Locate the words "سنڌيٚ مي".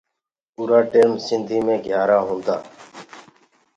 1.25-1.75